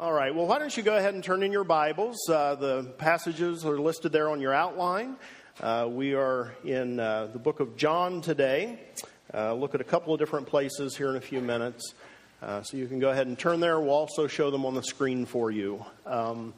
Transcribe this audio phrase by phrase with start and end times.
[0.00, 2.16] All right, well, why don't you go ahead and turn in your Bibles?
[2.26, 5.16] Uh, the passages are listed there on your outline.
[5.60, 8.80] Uh, we are in uh, the book of John today.
[9.34, 11.92] Uh, look at a couple of different places here in a few minutes.
[12.40, 13.78] Uh, so you can go ahead and turn there.
[13.78, 15.84] We'll also show them on the screen for you.
[16.06, 16.54] Um,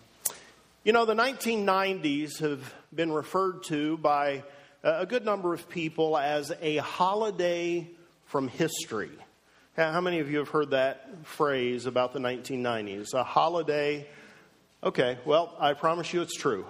[0.84, 4.44] you know, the 1990s have been referred to by
[4.84, 7.90] a good number of people as a holiday
[8.26, 9.10] from history.
[9.74, 13.14] How many of you have heard that phrase about the 1990s?
[13.14, 14.06] A holiday.
[14.84, 16.66] Okay, well, I promise you it's true.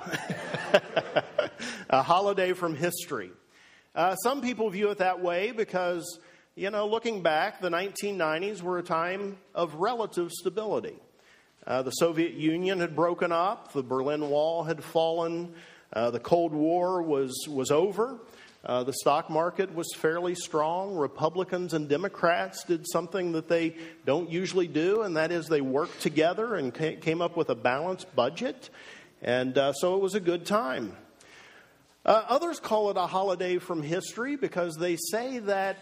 [1.90, 3.32] a holiday from history.
[3.96, 6.20] Uh, some people view it that way because,
[6.54, 10.94] you know, looking back, the 1990s were a time of relative stability.
[11.66, 15.54] Uh, the Soviet Union had broken up, the Berlin Wall had fallen,
[15.92, 18.20] uh, the Cold War was, was over.
[18.64, 20.94] Uh, the stock market was fairly strong.
[20.94, 23.74] Republicans and Democrats did something that they
[24.06, 28.14] don't usually do, and that is they worked together and came up with a balanced
[28.14, 28.70] budget.
[29.20, 30.96] And uh, so it was a good time.
[32.04, 35.78] Uh, others call it a holiday from history because they say that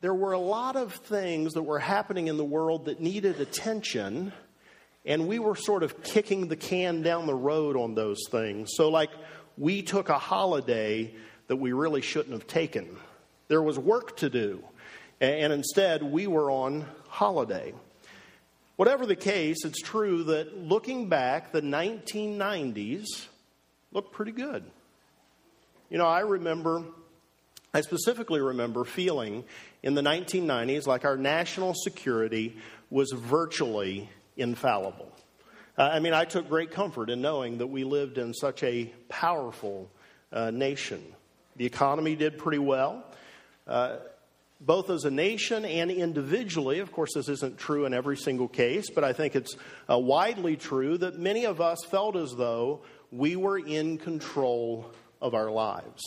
[0.00, 4.32] there were a lot of things that were happening in the world that needed attention,
[5.04, 8.70] and we were sort of kicking the can down the road on those things.
[8.74, 9.10] So, like,
[9.56, 11.14] we took a holiday
[11.48, 12.96] that we really shouldn't have taken.
[13.48, 14.64] There was work to do,
[15.20, 17.74] and instead we were on holiday.
[18.76, 23.26] Whatever the case, it's true that looking back, the 1990s
[23.92, 24.64] looked pretty good.
[25.90, 26.82] You know, I remember,
[27.74, 29.44] I specifically remember feeling
[29.82, 32.56] in the 1990s like our national security
[32.90, 35.12] was virtually infallible.
[35.76, 38.92] Uh, I mean, I took great comfort in knowing that we lived in such a
[39.08, 39.90] powerful
[40.32, 41.02] uh, nation.
[41.56, 43.04] The economy did pretty well.
[43.66, 43.96] Uh,
[44.60, 48.90] both as a nation and individually, of course, this isn't true in every single case,
[48.94, 49.56] but I think it's
[49.90, 55.34] uh, widely true that many of us felt as though we were in control of
[55.34, 56.02] our lives.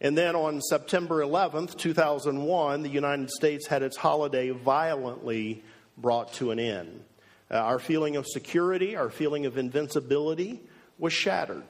[0.00, 5.64] And then on September 11th, 2001, the United States had its holiday violently
[5.96, 7.02] brought to an end.
[7.50, 10.60] Uh, our feeling of security, our feeling of invincibility
[10.98, 11.64] was shattered.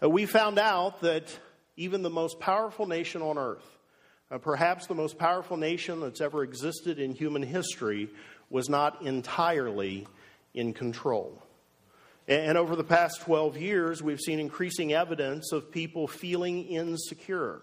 [0.00, 1.36] Uh, we found out that
[1.76, 3.66] even the most powerful nation on earth,
[4.30, 8.08] uh, perhaps the most powerful nation that's ever existed in human history,
[8.50, 10.06] was not entirely
[10.54, 11.42] in control.
[12.26, 17.60] And over the past 12 years, we've seen increasing evidence of people feeling insecure,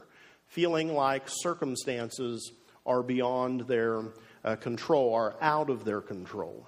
[0.47, 2.51] feeling like circumstances
[2.85, 4.03] are beyond their
[4.43, 6.67] uh, control, are out of their control.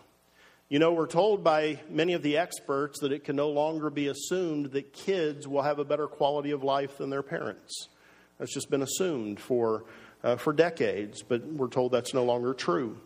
[0.70, 4.08] You know, we're told by many of the experts that it can no longer be
[4.08, 7.90] assumed that kids will have a better quality of life than their parents.
[8.40, 9.84] That's just been assumed for,
[10.24, 12.98] uh, for decades, but we're told that's no longer true.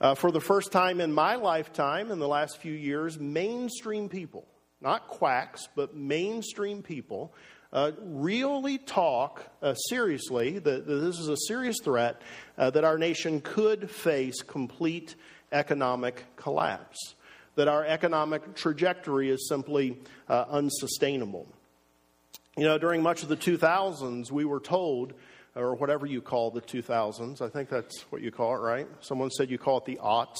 [0.00, 4.46] Uh, for the first time in my lifetime, in the last few years, mainstream people,
[4.80, 7.34] not quacks, but mainstream people,
[7.72, 12.22] uh, really talk uh, seriously that, that, this is a serious threat
[12.56, 15.14] uh, that our nation could face complete
[15.52, 17.14] economic collapse,
[17.54, 19.98] that our economic trajectory is simply
[20.28, 21.46] uh, unsustainable.
[22.56, 25.12] You know, during much of the 2000s, we were told,
[25.54, 28.88] or whatever you call the 2000s, I think that's what you call it, right?
[29.00, 30.36] Someone said you call it the aughts.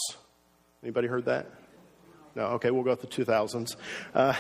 [0.83, 1.47] Anybody heard that?
[2.35, 3.77] No, okay, we'll go with the 2000s.
[4.15, 4.35] Uh,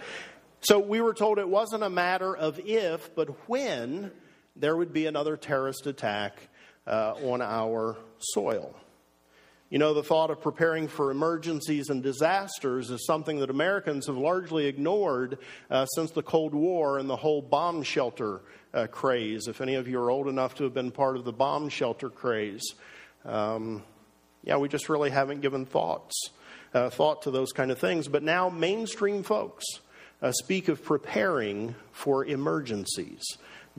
[0.60, 4.10] so we were told it wasn't a matter of if, but when
[4.56, 6.48] there would be another terrorist attack
[6.86, 8.74] uh, on our soil.
[9.70, 14.16] You know, the thought of preparing for emergencies and disasters is something that Americans have
[14.16, 15.36] largely ignored
[15.70, 18.40] uh, since the Cold War and the whole bomb shelter
[18.72, 19.46] uh, craze.
[19.46, 22.08] If any of you are old enough to have been part of the bomb shelter
[22.08, 22.64] craze,
[23.26, 23.82] um,
[24.42, 26.30] yeah, we just really haven't given thoughts,
[26.72, 28.08] uh, thought to those kind of things.
[28.08, 29.66] But now, mainstream folks
[30.22, 33.22] uh, speak of preparing for emergencies,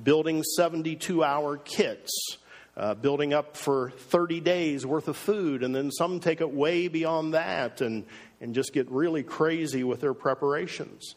[0.03, 2.38] building 72 hour kits
[2.79, 6.88] uh, building up for 30 days worth of food, and then some take it way
[6.88, 8.06] beyond that and,
[8.40, 11.16] and just get really crazy with their preparations.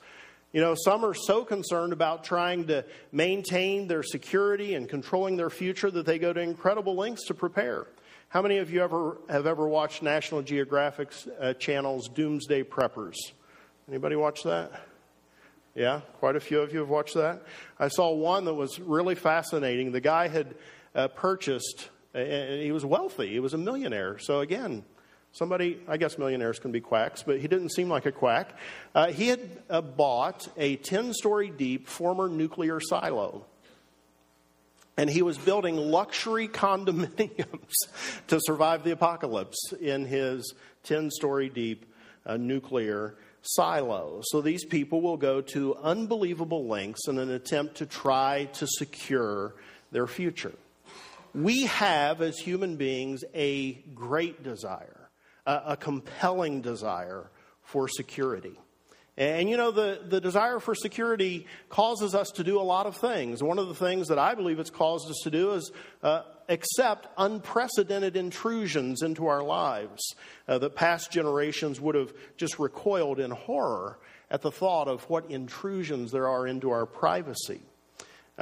[0.52, 5.50] You know, some are so concerned about trying to maintain their security and controlling their
[5.50, 7.86] future that they go to incredible lengths to prepare.
[8.28, 13.16] How many of you ever have ever watched National Geographic uh, channel's Doomsday Preppers?
[13.88, 14.72] Anybody watch that?
[15.76, 17.44] Yeah, quite a few of you have watched that.
[17.78, 19.92] I saw one that was really fascinating.
[19.92, 20.54] The guy had
[20.94, 23.28] uh, purchased, and he was wealthy.
[23.28, 24.18] He was a millionaire.
[24.18, 24.84] So again,
[25.32, 28.56] somebody, I guess millionaires can be quacks, but he didn't seem like a quack.
[28.94, 33.46] Uh, he had uh, bought a 10 story deep former nuclear silo.
[34.96, 37.72] And he was building luxury condominiums
[38.28, 40.54] to survive the apocalypse in his
[40.84, 41.86] 10 story deep
[42.24, 44.20] a nuclear silo.
[44.24, 49.54] So these people will go to unbelievable lengths in an attempt to try to secure
[49.90, 50.52] their future.
[51.34, 55.10] We have, as human beings, a great desire,
[55.46, 57.30] a, a compelling desire
[57.62, 58.58] for security.
[59.16, 62.96] And you know, the, the desire for security causes us to do a lot of
[62.96, 63.42] things.
[63.42, 65.70] One of the things that I believe it's caused us to do is
[66.02, 70.14] uh, accept unprecedented intrusions into our lives
[70.48, 73.98] uh, that past generations would have just recoiled in horror
[74.30, 77.60] at the thought of what intrusions there are into our privacy.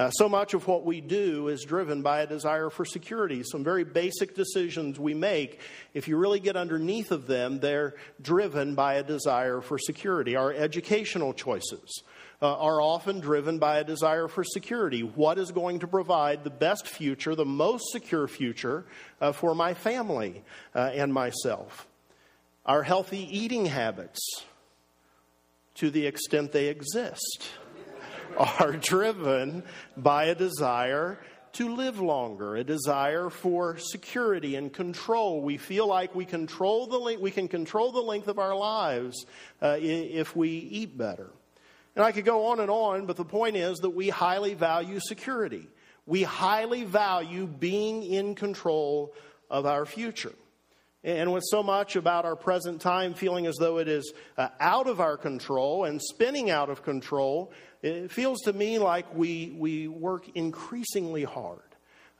[0.00, 3.42] Uh, so much of what we do is driven by a desire for security.
[3.42, 5.60] Some very basic decisions we make,
[5.92, 10.36] if you really get underneath of them, they're driven by a desire for security.
[10.36, 12.02] Our educational choices
[12.40, 15.02] uh, are often driven by a desire for security.
[15.02, 18.86] What is going to provide the best future, the most secure future
[19.20, 20.42] uh, for my family
[20.74, 21.86] uh, and myself?
[22.64, 24.18] Our healthy eating habits,
[25.74, 27.50] to the extent they exist
[28.36, 29.62] are driven
[29.96, 31.18] by a desire
[31.52, 35.42] to live longer, a desire for security and control.
[35.42, 39.26] We feel like we control the we can control the length of our lives
[39.60, 41.30] uh, if we eat better.
[41.96, 45.00] And I could go on and on, but the point is that we highly value
[45.00, 45.66] security.
[46.06, 49.12] We highly value being in control
[49.50, 50.32] of our future.
[51.02, 54.86] And with so much about our present time feeling as though it is uh, out
[54.86, 59.88] of our control and spinning out of control, it feels to me like we, we
[59.88, 61.60] work increasingly hard.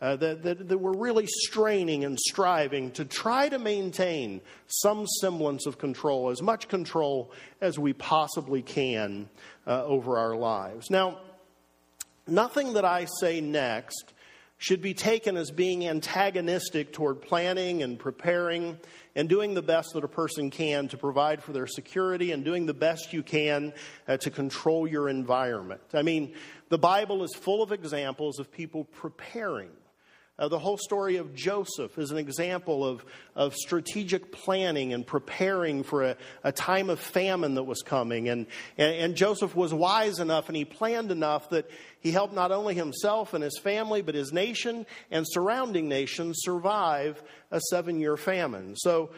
[0.00, 5.66] Uh, that, that, that, we're really straining and striving to try to maintain some semblance
[5.66, 7.30] of control, as much control
[7.60, 9.28] as we possibly can
[9.66, 10.88] uh, over our lives.
[10.88, 11.18] Now,
[12.26, 14.14] nothing that I say next
[14.60, 18.78] should be taken as being antagonistic toward planning and preparing
[19.16, 22.66] and doing the best that a person can to provide for their security and doing
[22.66, 23.72] the best you can
[24.06, 25.80] uh, to control your environment.
[25.94, 26.34] I mean,
[26.68, 29.70] the Bible is full of examples of people preparing
[30.40, 33.04] uh, the whole story of Joseph is an example of,
[33.36, 38.30] of strategic planning and preparing for a, a time of famine that was coming.
[38.30, 38.46] And,
[38.78, 41.70] and, and Joseph was wise enough and he planned enough that
[42.00, 47.22] he helped not only himself and his family, but his nation and surrounding nations survive
[47.50, 48.76] a seven year famine.
[48.76, 49.10] So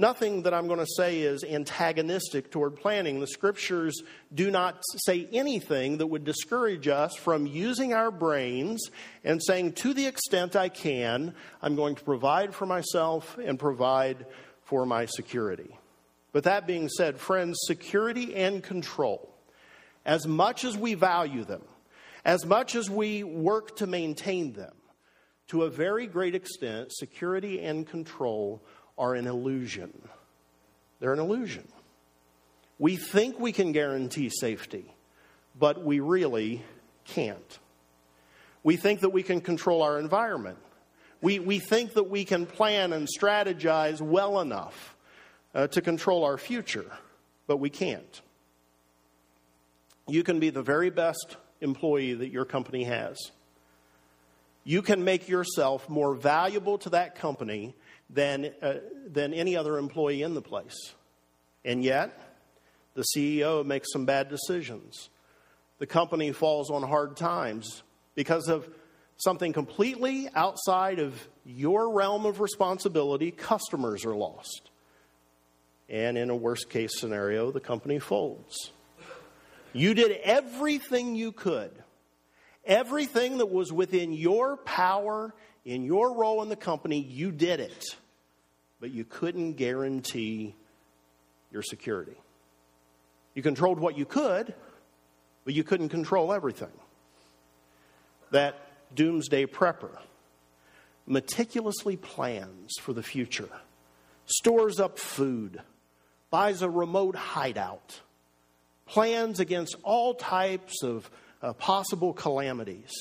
[0.00, 3.20] Nothing that I'm going to say is antagonistic toward planning.
[3.20, 4.02] The scriptures
[4.34, 8.88] do not say anything that would discourage us from using our brains
[9.24, 14.24] and saying, to the extent I can, I'm going to provide for myself and provide
[14.62, 15.76] for my security.
[16.32, 19.34] But that being said, friends, security and control,
[20.06, 21.64] as much as we value them,
[22.24, 24.72] as much as we work to maintain them,
[25.48, 28.62] to a very great extent, security and control
[29.00, 29.90] are an illusion.
[31.00, 31.66] They're an illusion.
[32.78, 34.84] We think we can guarantee safety,
[35.58, 36.62] but we really
[37.04, 37.58] can't.
[38.62, 40.58] We think that we can control our environment.
[41.22, 44.94] We, we think that we can plan and strategize well enough
[45.54, 46.90] uh, to control our future,
[47.46, 48.20] but we can't.
[50.06, 53.18] You can be the very best employee that your company has.
[54.64, 57.74] You can make yourself more valuable to that company
[58.12, 58.74] than, uh,
[59.06, 60.94] than any other employee in the place.
[61.64, 62.18] And yet,
[62.94, 65.10] the CEO makes some bad decisions.
[65.78, 67.82] The company falls on hard times
[68.14, 68.68] because of
[69.16, 73.30] something completely outside of your realm of responsibility.
[73.30, 74.70] Customers are lost.
[75.88, 78.70] And in a worst case scenario, the company folds.
[79.72, 81.70] You did everything you could,
[82.64, 85.32] everything that was within your power
[85.64, 87.84] in your role in the company, you did it
[88.80, 90.54] but you couldn't guarantee
[91.52, 92.16] your security.
[93.34, 94.54] You controlled what you could,
[95.44, 96.72] but you couldn't control everything.
[98.30, 98.56] That
[98.94, 99.98] doomsday prepper
[101.06, 103.48] meticulously plans for the future,
[104.26, 105.60] stores up food,
[106.30, 108.00] buys a remote hideout,
[108.86, 111.10] plans against all types of
[111.42, 112.92] uh, possible calamities.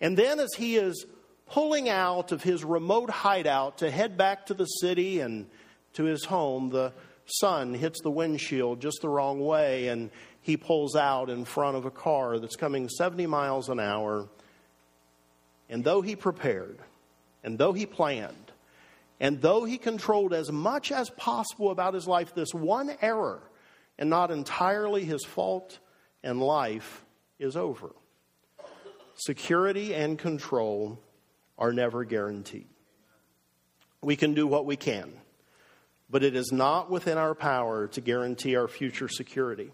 [0.00, 1.06] And then, as he is
[1.46, 5.46] pulling out of his remote hideout to head back to the city and
[5.94, 6.92] to his home, the
[7.26, 10.10] sun hits the windshield just the wrong way, and
[10.42, 14.28] he pulls out in front of a car that's coming 70 miles an hour.
[15.68, 16.78] And though he prepared,
[17.42, 18.52] and though he planned,
[19.18, 23.40] and though he controlled as much as possible about his life, this one error,
[23.98, 25.78] and not entirely his fault,
[26.22, 27.04] and life
[27.38, 27.90] is over.
[29.14, 30.98] Security and control
[31.58, 32.68] are never guaranteed.
[34.02, 35.12] We can do what we can.
[36.08, 39.72] but it is not within our power to guarantee our future security.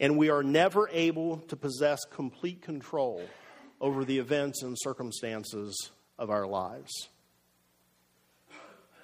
[0.00, 3.22] And we are never able to possess complete control
[3.80, 7.08] over the events and circumstances of our lives.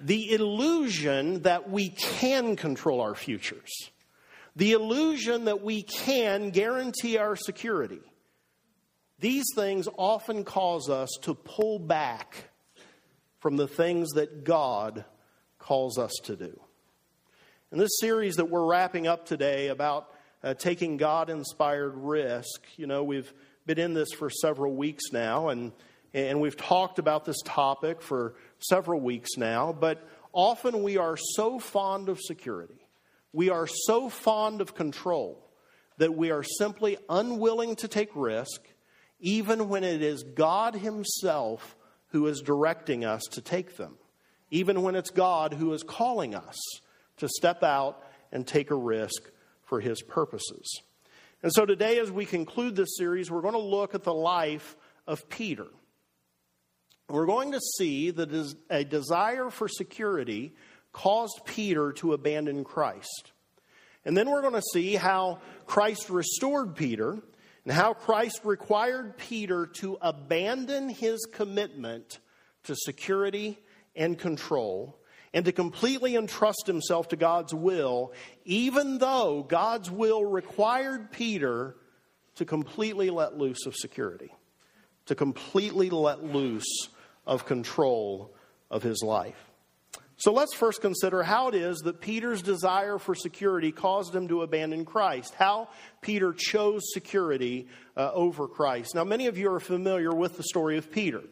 [0.01, 3.91] The illusion that we can control our futures,
[4.57, 8.01] the illusion that we can guarantee our security,
[9.19, 12.51] these things often cause us to pull back
[13.41, 15.05] from the things that God
[15.59, 16.59] calls us to do.
[17.71, 22.87] In this series that we're wrapping up today about uh, taking God inspired risk, you
[22.87, 23.33] know, we've
[23.67, 25.73] been in this for several weeks now, and,
[26.15, 31.59] and we've talked about this topic for several weeks now, but often we are so
[31.59, 32.87] fond of security,
[33.33, 35.45] we are so fond of control,
[35.99, 38.63] that we are simply unwilling to take risk,
[39.21, 41.77] even when it is God Himself
[42.09, 43.97] who is directing us to take them,
[44.51, 46.57] even when it's God who is calling us
[47.19, 49.23] to step out and take a risk
[49.63, 50.83] for His purposes.
[51.43, 54.77] And so today, as we conclude this series, we're going to look at the life
[55.07, 55.67] of Peter.
[57.09, 60.55] We're going to see that a desire for security
[60.93, 63.33] caused Peter to abandon Christ.
[64.05, 67.19] And then we're going to see how Christ restored Peter
[67.65, 72.19] and how Christ required Peter to abandon his commitment
[72.65, 73.59] to security
[73.95, 74.99] and control
[75.35, 78.13] and to completely entrust himself to God's will,
[78.45, 81.77] even though God's will required Peter
[82.37, 84.33] to completely let loose of security,
[85.07, 86.89] to completely let loose
[87.27, 88.35] of control
[88.71, 89.48] of his life.
[90.21, 94.43] So let's first consider how it is that Peter's desire for security caused him to
[94.43, 95.69] abandon Christ, how
[96.01, 98.97] Peter chose security uh, over Christ.
[98.97, 101.23] Now, many of you are familiar with the story of Peter.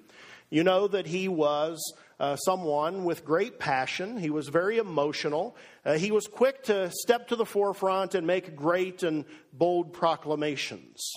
[0.51, 4.19] You know that he was uh, someone with great passion.
[4.19, 5.57] He was very emotional.
[5.85, 11.11] Uh, he was quick to step to the forefront and make great and bold proclamations.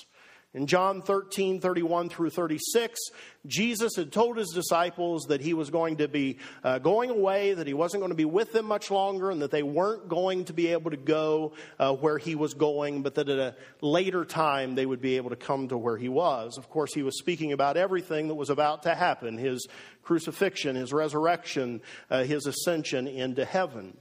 [0.55, 2.99] In John 13, 31 through 36,
[3.45, 7.67] Jesus had told his disciples that he was going to be uh, going away, that
[7.67, 10.53] he wasn't going to be with them much longer, and that they weren't going to
[10.53, 14.73] be able to go uh, where he was going, but that at a later time
[14.73, 16.57] they would be able to come to where he was.
[16.57, 19.67] Of course, he was speaking about everything that was about to happen his
[20.01, 23.95] crucifixion, his resurrection, uh, his ascension into heaven.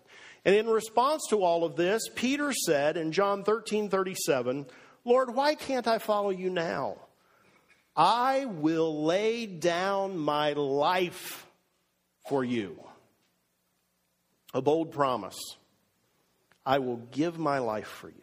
[0.46, 4.64] And in response to all of this, Peter said in John 13, 37,
[5.08, 6.96] Lord, why can't I follow you now?
[7.96, 11.46] I will lay down my life
[12.28, 12.78] for you.
[14.52, 15.38] A bold promise.
[16.66, 18.14] I will give my life for you.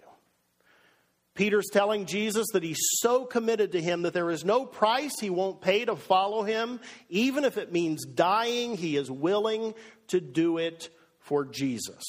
[1.34, 5.32] Peter's telling Jesus that he's so committed to him that there is no price he
[5.32, 6.80] won't pay to follow him.
[7.10, 9.74] Even if it means dying, he is willing
[10.10, 12.04] to do it for Jesus.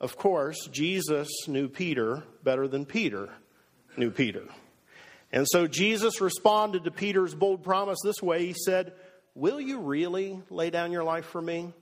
[0.00, 3.30] Of course, Jesus knew Peter better than Peter
[3.96, 4.44] knew Peter.
[5.32, 8.92] And so Jesus responded to Peter's bold promise this way He said,
[9.34, 11.72] Will you really lay down your life for me?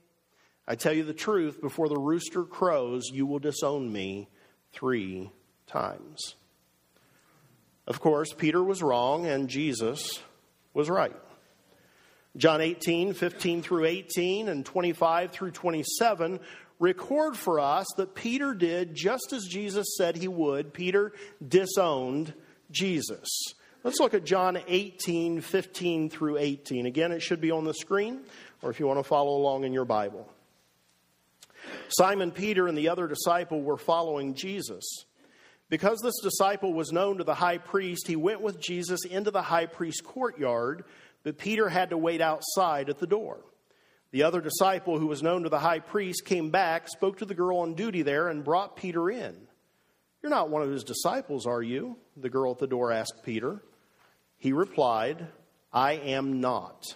[0.67, 4.29] I tell you the truth, before the rooster crows, you will disown me
[4.73, 5.31] three
[5.67, 6.37] times.
[7.87, 10.21] Of course, Peter was wrong and Jesus
[10.73, 11.17] was right.
[12.37, 16.41] John 18, 15 through 18, and 25 through 27
[16.83, 20.75] record for us that Peter did just as Jesus said he would.
[20.75, 21.13] Peter
[21.47, 22.35] disowned
[22.73, 23.29] Jesus.
[23.85, 26.87] Let's look at John 18, 15 through 18.
[26.87, 28.21] Again, it should be on the screen,
[28.63, 30.29] or if you want to follow along in your Bible.
[31.89, 34.85] Simon Peter and the other disciple were following Jesus.
[35.69, 39.43] Because this disciple was known to the high priest, he went with Jesus into the
[39.43, 40.85] high priest's courtyard,
[41.23, 43.41] but Peter had to wait outside at the door.
[44.13, 47.35] The other disciple, who was known to the high priest, came back, spoke to the
[47.35, 49.35] girl on duty there, and brought Peter in.
[50.23, 51.97] You're not one of his disciples, are you?
[52.17, 53.63] The girl at the door asked Peter.
[54.37, 55.27] He replied,
[55.73, 56.95] I am not.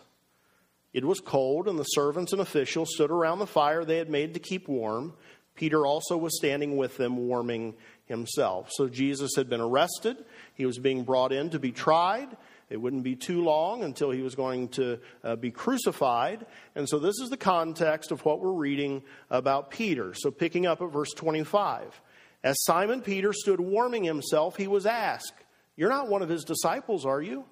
[0.92, 4.34] It was cold, and the servants and officials stood around the fire they had made
[4.34, 5.14] to keep warm.
[5.54, 8.68] Peter also was standing with them, warming himself.
[8.72, 10.22] So Jesus had been arrested.
[10.54, 12.28] He was being brought in to be tried.
[12.68, 16.46] It wouldn't be too long until he was going to uh, be crucified.
[16.74, 20.14] And so, this is the context of what we're reading about Peter.
[20.14, 22.00] So, picking up at verse 25.
[22.42, 25.44] As Simon Peter stood warming himself, he was asked,
[25.76, 27.44] You're not one of his disciples, are you?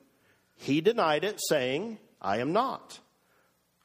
[0.56, 3.00] He denied it, saying, I am not.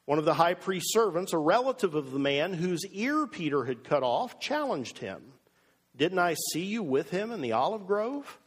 [0.04, 3.84] One of the high priest's servants, a relative of the man whose ear Peter had
[3.84, 5.22] cut off, challenged him.
[5.96, 8.38] Didn't I see you with him in the olive grove?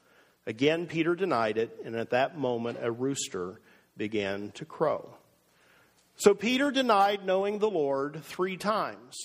[0.46, 3.62] Again, Peter denied it, and at that moment, a rooster
[3.96, 5.16] began to crow.
[6.16, 9.16] So Peter denied knowing the Lord three times.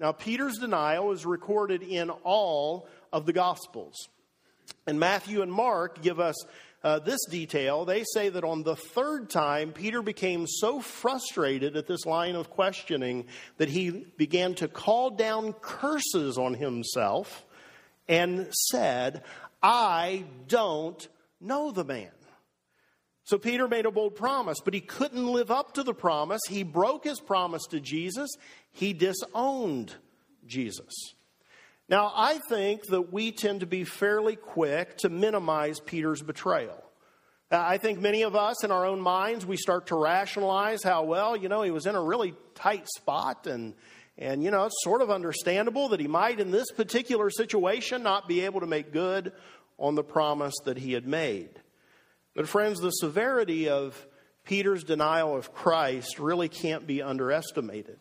[0.00, 3.96] Now, Peter's denial is recorded in all of the Gospels.
[4.86, 6.36] And Matthew and Mark give us
[6.84, 7.84] uh, this detail.
[7.84, 12.50] They say that on the third time, Peter became so frustrated at this line of
[12.50, 17.44] questioning that he began to call down curses on himself
[18.08, 19.22] and said,
[19.62, 21.06] I don't
[21.40, 22.10] know the man.
[23.24, 26.40] So Peter made a bold promise, but he couldn't live up to the promise.
[26.48, 28.30] He broke his promise to Jesus.
[28.70, 29.94] He disowned
[30.46, 30.94] Jesus.
[31.90, 36.82] Now, I think that we tend to be fairly quick to minimize Peter's betrayal.
[37.50, 41.04] Uh, I think many of us in our own minds, we start to rationalize how,
[41.04, 43.74] well, you know, he was in a really tight spot and,
[44.18, 48.26] and, you know, it's sort of understandable that he might in this particular situation not
[48.26, 49.32] be able to make good
[49.78, 51.50] on the promise that he had made.
[52.34, 54.06] But, friends, the severity of
[54.44, 57.98] Peter's denial of Christ really can't be underestimated.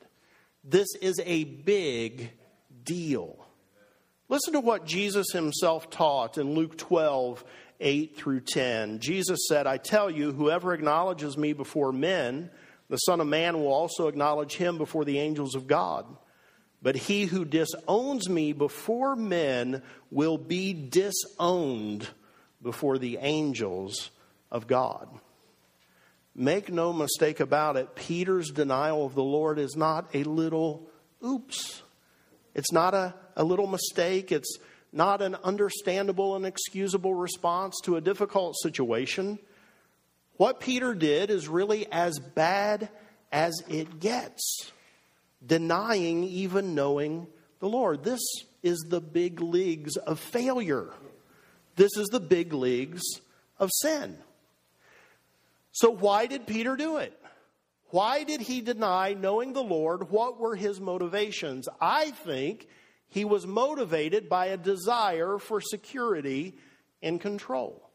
[0.64, 2.32] This is a big
[2.84, 3.38] deal.
[4.28, 7.46] Listen to what Jesus himself taught in Luke 12,
[7.80, 9.00] 8 through 10.
[9.00, 12.50] Jesus said, I tell you, whoever acknowledges me before men,
[12.89, 16.06] the Son of Man will also acknowledge him before the angels of God.
[16.82, 22.08] But he who disowns me before men will be disowned
[22.62, 24.12] before the angels
[24.51, 25.10] of God.
[26.36, 30.88] Make no mistake about it, Peter's denial of the Lord is not a little
[31.25, 31.82] oops.
[32.53, 34.32] It's not a, a little mistake.
[34.32, 34.58] It's
[34.94, 39.39] not an understandable and excusable response to a difficult situation.
[40.38, 42.89] What Peter did is really as bad
[43.32, 44.72] as it gets,
[45.46, 47.27] denying even knowing
[47.60, 48.03] the Lord.
[48.03, 48.22] This
[48.63, 50.89] is the big leagues of failure.
[51.75, 53.03] This is the big leagues
[53.60, 54.17] of sin.
[55.72, 57.13] So, why did Peter do it?
[57.89, 60.10] Why did he deny knowing the Lord?
[60.10, 61.70] What were his motivations?
[61.79, 62.67] I think
[63.10, 66.56] he was motivated by a desire for security
[67.01, 67.87] and control.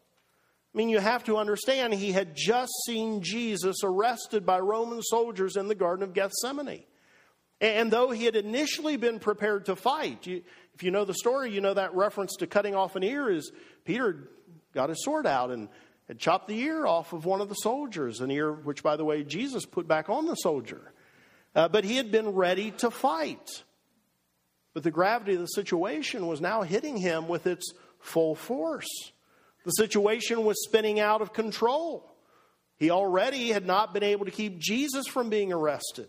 [0.75, 5.57] I mean, you have to understand, he had just seen Jesus arrested by Roman soldiers
[5.57, 6.85] in the Garden of Gethsemane.
[7.61, 10.43] And though he had initially been prepared to fight, you,
[10.75, 13.53] if you know the story, you know that reference to cutting off an ear is
[13.85, 14.31] Peter
[14.75, 15.69] got his sword out and
[16.09, 19.05] had chopped the ear off of one of the soldiers, an ear which, by the
[19.05, 20.93] way, Jesus put back on the soldier.
[21.55, 23.63] Uh, but he had been ready to fight.
[24.75, 29.13] But the gravity of the situation was now hitting him with its full force.
[29.65, 32.09] The situation was spinning out of control.
[32.79, 36.09] He already had not been able to keep Jesus from being arrested.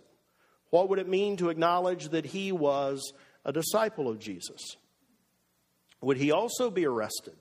[0.72, 3.14] What would it mean to acknowledge that he was
[3.46, 4.76] a disciple of Jesus?
[6.02, 7.36] Would he also be arrested?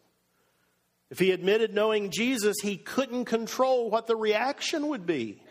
[1.10, 5.42] If he admitted knowing Jesus, he couldn't control what the reaction would be.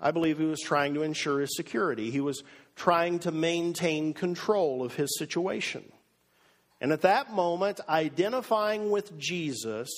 [0.00, 2.10] I believe he was trying to ensure his security.
[2.10, 2.42] He was
[2.74, 5.84] trying to maintain control of his situation.
[6.80, 9.88] And at that moment, identifying with Jesus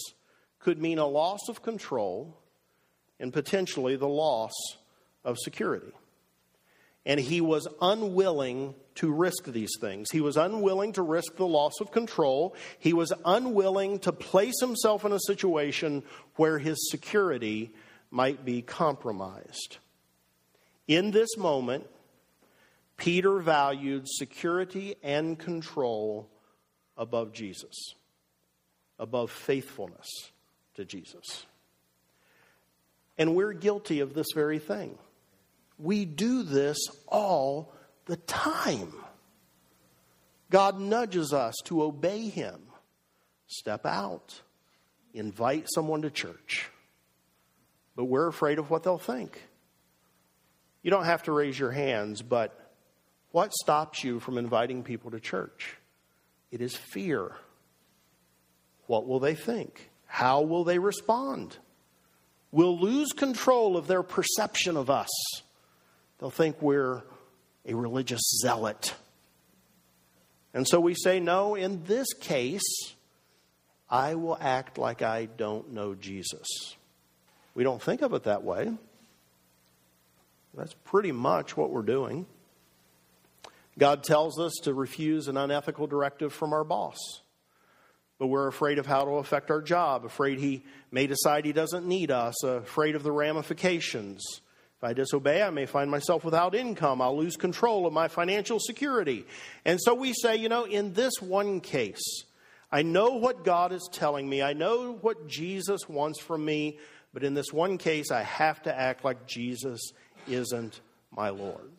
[0.59, 2.37] could mean a loss of control
[3.21, 4.53] and potentially the loss
[5.25, 5.93] of security.
[7.05, 10.11] And he was unwilling to risk these things.
[10.11, 12.55] He was unwilling to risk the loss of control.
[12.79, 16.05] He was unwilling to place himself in a situation
[16.37, 17.73] where his security
[18.11, 19.79] might be compromised.
[20.87, 21.87] In this moment,
[22.97, 26.29] Peter valued security and control
[26.97, 27.95] above Jesus,
[28.99, 30.09] above faithfulness
[30.75, 31.47] to Jesus.
[33.19, 34.99] And we're guilty of this very thing.
[35.79, 36.79] We do this
[37.09, 37.73] all
[38.07, 38.93] the time.
[40.51, 42.61] God nudges us to obey Him.
[43.47, 44.41] Step out,
[45.13, 46.71] invite someone to church.
[47.95, 49.41] But we're afraid of what they'll think.
[50.83, 52.59] You don't have to raise your hands, but
[53.31, 55.77] what stops you from inviting people to church?
[56.53, 57.33] It is fear.
[58.87, 59.91] What will they think?
[60.07, 61.57] How will they respond?
[62.53, 65.09] We'll lose control of their perception of us.
[66.19, 67.03] They'll think we're
[67.67, 68.95] a religious zealot.
[70.53, 72.93] And so we say, no, in this case,
[73.89, 76.77] I will act like I don't know Jesus.
[77.55, 78.71] We don't think of it that way.
[80.55, 82.27] That's pretty much what we're doing.
[83.79, 86.99] God tells us to refuse an unethical directive from our boss.
[88.19, 91.87] But we're afraid of how it'll affect our job, afraid he may decide he doesn't
[91.87, 94.23] need us, afraid of the ramifications.
[94.77, 97.01] If I disobey, I may find myself without income.
[97.01, 99.25] I'll lose control of my financial security.
[99.65, 102.25] And so we say, you know, in this one case,
[102.71, 104.43] I know what God is telling me.
[104.43, 106.79] I know what Jesus wants from me.
[107.13, 109.81] But in this one case, I have to act like Jesus
[110.27, 110.81] isn't
[111.15, 111.71] my Lord.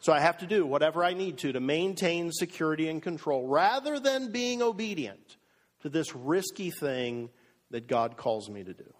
[0.00, 4.00] So I have to do whatever I need to to maintain security and control rather
[4.00, 5.36] than being obedient
[5.82, 7.28] to this risky thing
[7.70, 8.94] that God calls me to do.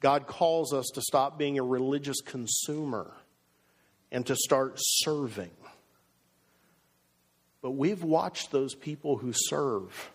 [0.00, 3.12] God calls us to stop being a religious consumer
[4.10, 5.50] and to start serving.
[7.62, 10.10] But we've watched those people who serve,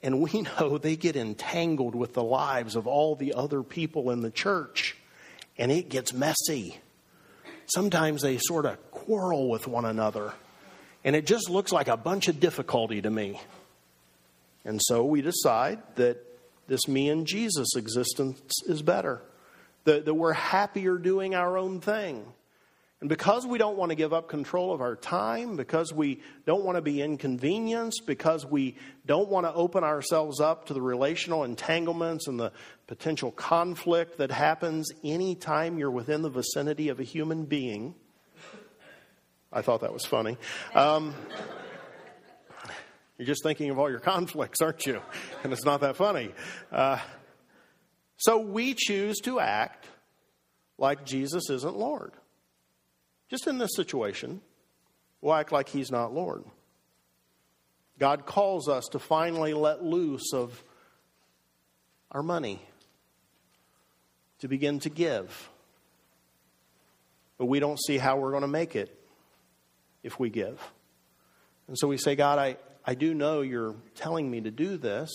[0.00, 4.20] and we know they get entangled with the lives of all the other people in
[4.20, 4.96] the church,
[5.58, 6.78] and it gets messy.
[7.66, 10.32] Sometimes they sort of quarrel with one another,
[11.04, 13.40] and it just looks like a bunch of difficulty to me.
[14.64, 16.18] And so we decide that
[16.66, 19.20] this me and Jesus existence is better,
[19.84, 22.24] that, that we're happier doing our own thing.
[23.04, 26.64] And because we don't want to give up control of our time, because we don't
[26.64, 31.44] want to be inconvenienced, because we don't want to open ourselves up to the relational
[31.44, 32.50] entanglements and the
[32.86, 37.94] potential conflict that happens anytime you're within the vicinity of a human being.
[39.52, 40.38] I thought that was funny.
[40.74, 41.14] Um,
[43.18, 45.02] you're just thinking of all your conflicts, aren't you?
[45.42, 46.30] And it's not that funny.
[46.72, 47.00] Uh,
[48.16, 49.86] so we choose to act
[50.78, 52.14] like Jesus isn't Lord.
[53.30, 54.40] Just in this situation,
[55.20, 56.44] we'll act like He's not Lord.
[57.98, 60.62] God calls us to finally let loose of
[62.10, 62.60] our money,
[64.40, 65.50] to begin to give.
[67.38, 68.96] But we don't see how we're going to make it
[70.02, 70.60] if we give.
[71.66, 75.10] And so we say, God, I, I do know you're telling me to do this,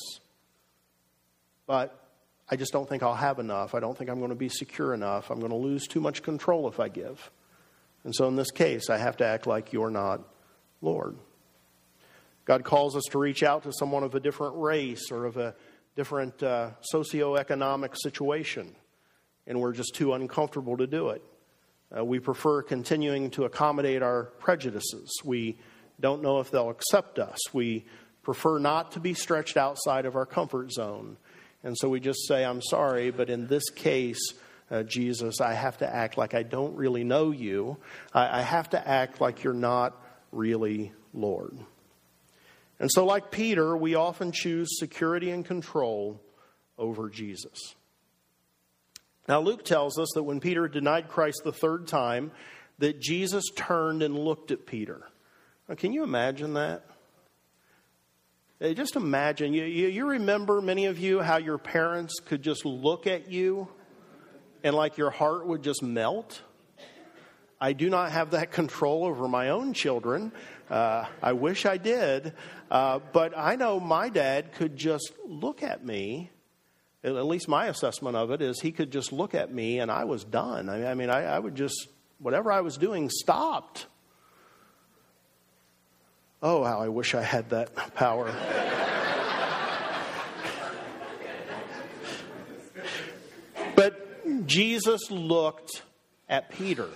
[1.68, 1.96] but
[2.50, 3.76] I just don't think I'll have enough.
[3.76, 5.30] I don't think I'm going to be secure enough.
[5.30, 7.30] I'm going to lose too much control if I give.
[8.04, 10.22] And so in this case, I have to act like you're not
[10.82, 11.18] Lord.
[12.46, 15.54] God calls us to reach out to someone of a different race or of a
[15.96, 18.76] different uh, socioeconomic situation,
[19.46, 21.22] and we're just too uncomfortable to do it.
[21.96, 25.12] Uh, we prefer continuing to accommodate our prejudices.
[25.24, 25.58] We
[26.00, 27.38] don't know if they'll accept us.
[27.54, 27.86] We
[28.24, 31.18] prefer not to be stretched outside of our comfort zone.
[31.64, 34.34] And so we just say, I'm sorry, but in this case,
[34.72, 37.78] uh, Jesus, I have to act like I don't really know you.
[38.14, 40.00] I, I have to act like you're not
[40.32, 41.58] really Lord.
[42.80, 46.22] And so, like Peter, we often choose security and control
[46.78, 47.76] over Jesus.
[49.28, 52.32] Now, Luke tells us that when Peter denied Christ the third time,
[52.80, 55.02] that Jesus turned and looked at Peter.
[55.68, 56.84] Now, can you imagine that?
[58.62, 63.08] Just imagine, you, you, you, remember, many of you, how your parents could just look
[63.08, 63.70] at you
[64.64, 66.42] and like your heart would just melt?
[67.62, 70.32] I do not have that control over my own children.
[70.70, 72.34] Uh, I wish I did.
[72.70, 76.30] Uh, but I know my dad could just look at me.
[77.04, 80.04] At least my assessment of it is he could just look at me and I
[80.04, 80.70] was done.
[80.70, 81.88] I mean, I, I would just,
[82.20, 83.88] whatever I was doing stopped.
[86.44, 88.34] Oh, how I wish I had that power.
[93.76, 94.10] but
[94.50, 95.84] Jesus looked
[96.28, 96.90] at Peter.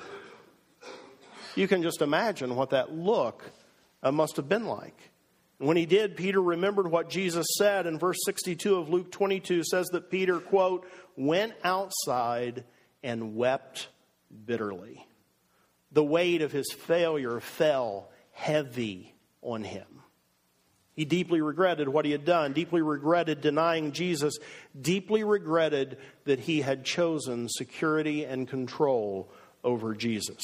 [1.55, 3.43] You can just imagine what that look
[4.01, 4.97] uh, must have been like.
[5.59, 9.87] When he did, Peter remembered what Jesus said in verse 62 of Luke 22 says
[9.89, 12.63] that Peter, quote, went outside
[13.03, 13.87] and wept
[14.45, 15.05] bitterly.
[15.91, 19.13] The weight of his failure fell heavy
[19.43, 20.02] on him.
[20.95, 24.37] He deeply regretted what he had done, deeply regretted denying Jesus,
[24.79, 29.31] deeply regretted that he had chosen security and control
[29.63, 30.43] over Jesus.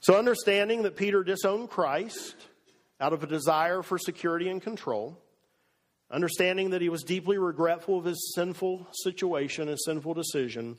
[0.00, 2.34] So, understanding that Peter disowned Christ
[3.00, 5.18] out of a desire for security and control,
[6.10, 10.76] understanding that he was deeply regretful of his sinful situation and sinful decision,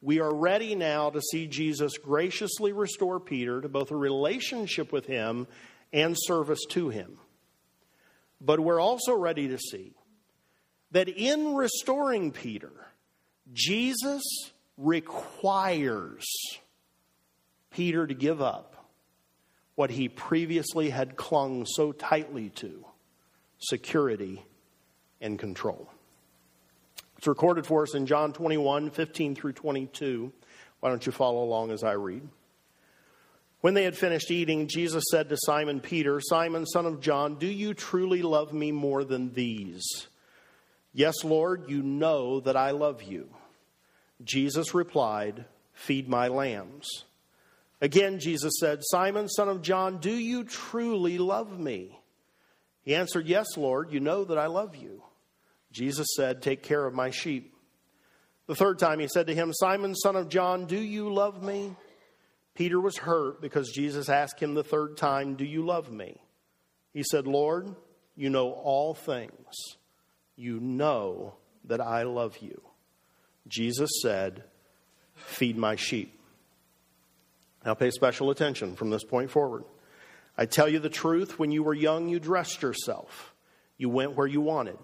[0.00, 5.06] we are ready now to see Jesus graciously restore Peter to both a relationship with
[5.06, 5.46] him
[5.92, 7.18] and service to Him.
[8.44, 9.92] But we're also ready to see
[10.90, 12.72] that in restoring Peter,
[13.52, 14.22] Jesus
[14.76, 16.24] requires
[17.70, 18.88] Peter to give up
[19.76, 22.84] what he previously had clung so tightly to
[23.58, 24.44] security
[25.20, 25.88] and control.
[27.16, 30.32] It's recorded for us in John 21 15 through 22.
[30.80, 32.28] Why don't you follow along as I read?
[33.62, 37.46] When they had finished eating, Jesus said to Simon Peter, Simon, son of John, do
[37.46, 39.84] you truly love me more than these?
[40.92, 43.28] Yes, Lord, you know that I love you.
[44.24, 45.44] Jesus replied,
[45.74, 47.04] Feed my lambs.
[47.80, 51.96] Again, Jesus said, Simon, son of John, do you truly love me?
[52.82, 55.02] He answered, Yes, Lord, you know that I love you.
[55.70, 57.54] Jesus said, Take care of my sheep.
[58.48, 61.76] The third time he said to him, Simon, son of John, do you love me?
[62.54, 66.20] Peter was hurt because Jesus asked him the third time, Do you love me?
[66.92, 67.74] He said, Lord,
[68.14, 69.76] you know all things.
[70.36, 71.34] You know
[71.64, 72.60] that I love you.
[73.48, 74.44] Jesus said,
[75.14, 76.18] Feed my sheep.
[77.64, 79.64] Now pay special attention from this point forward.
[80.36, 83.34] I tell you the truth, when you were young, you dressed yourself.
[83.76, 84.78] You went where you wanted.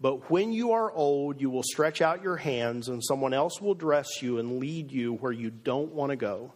[0.00, 3.74] But when you are old, you will stretch out your hands, and someone else will
[3.74, 6.52] dress you and lead you where you don't want to go.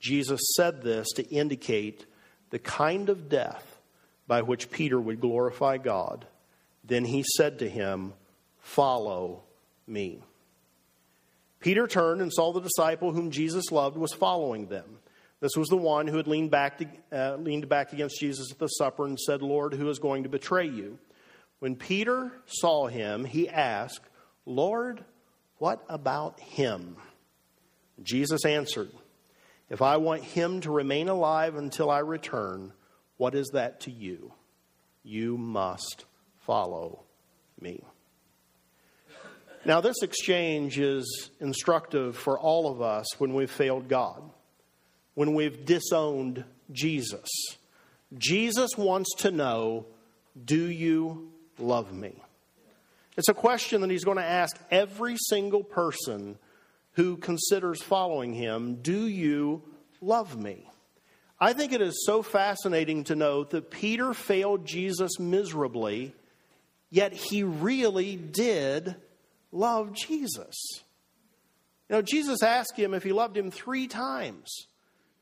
[0.00, 2.06] Jesus said this to indicate
[2.50, 3.80] the kind of death
[4.26, 6.26] by which Peter would glorify God.
[6.84, 8.12] Then he said to him,
[8.58, 9.42] Follow
[9.86, 10.20] me.
[11.60, 14.98] Peter turned and saw the disciple whom Jesus loved was following them.
[15.40, 18.58] This was the one who had leaned back, to, uh, leaned back against Jesus at
[18.58, 20.98] the supper and said, Lord, who is going to betray you?
[21.58, 24.04] When Peter saw him, he asked,
[24.44, 25.04] Lord,
[25.58, 26.96] what about him?
[28.02, 28.90] Jesus answered,
[29.68, 32.72] If I want him to remain alive until I return,
[33.16, 34.32] what is that to you?
[35.02, 36.04] You must
[36.38, 37.00] follow
[37.60, 37.82] me.
[39.64, 44.22] Now, this exchange is instructive for all of us when we've failed God,
[45.14, 47.28] when we've disowned Jesus.
[48.16, 49.86] Jesus wants to know
[50.44, 52.14] do you love me?
[53.16, 56.38] It's a question that he's going to ask every single person
[56.96, 59.62] who considers following him Do you
[60.00, 60.68] love me?
[61.38, 66.14] I think it is so fascinating to note that Peter failed Jesus miserably,
[66.90, 68.96] yet he really did
[69.52, 70.56] love Jesus.
[71.88, 74.66] You know, Jesus asked him if he loved him three times,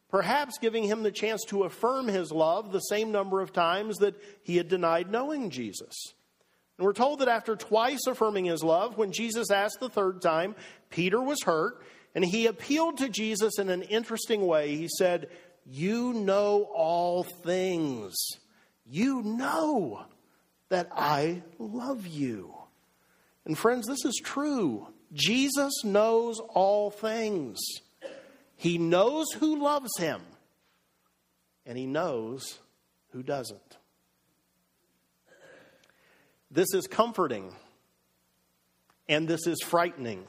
[0.09, 4.15] perhaps giving him the chance to affirm his love the same number of times that
[4.45, 6.14] he had denied knowing Jesus.
[6.79, 10.57] And we're told that after twice affirming his love, when Jesus asked the third time,
[10.91, 11.85] Peter was hurt,
[12.15, 14.77] and he appealed to Jesus in an interesting way.
[14.77, 15.29] He said,
[15.65, 18.15] You know all things.
[18.87, 20.05] You know
[20.69, 22.55] that I love you.
[23.45, 24.89] And friends, this is true.
[25.13, 27.61] Jesus knows all things.
[28.57, 30.23] He knows who loves him,
[31.67, 32.59] and he knows
[33.13, 33.79] who doesn't.
[36.55, 37.53] This is comforting
[39.09, 40.25] and this is frightening,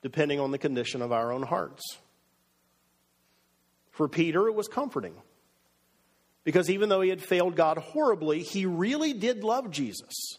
[0.00, 1.82] depending on the condition of our own hearts.
[3.90, 5.14] For Peter, it was comforting
[6.42, 10.38] because even though he had failed God horribly, he really did love Jesus,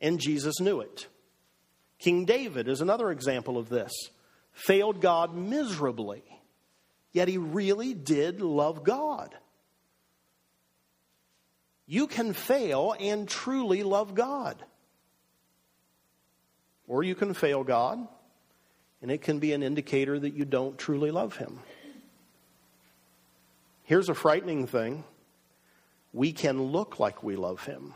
[0.00, 1.06] and Jesus knew it.
[1.98, 3.92] King David is another example of this.
[4.52, 6.22] Failed God miserably,
[7.12, 9.34] yet he really did love God.
[11.90, 14.62] You can fail and truly love God.
[16.86, 18.06] Or you can fail God,
[19.00, 21.60] and it can be an indicator that you don't truly love Him.
[23.84, 25.02] Here's a frightening thing
[26.12, 27.94] we can look like we love Him.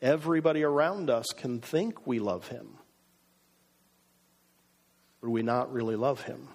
[0.00, 2.78] Everybody around us can think we love Him,
[5.20, 6.48] but we not really love Him.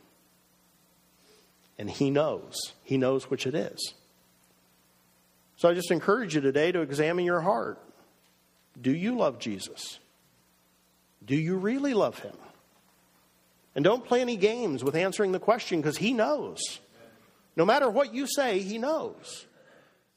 [1.78, 2.56] And He knows.
[2.84, 3.94] He knows which it is.
[5.62, 7.80] So I just encourage you today to examine your heart.
[8.82, 10.00] Do you love Jesus?
[11.24, 12.34] Do you really love him?
[13.76, 16.80] And don't play any games with answering the question because he knows.
[17.56, 19.46] No matter what you say, he knows.